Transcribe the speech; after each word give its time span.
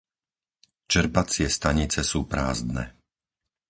Čerpacie 0.91 1.45
stanice 1.57 2.01
sú 2.11 2.19
prázdne. 2.33 2.85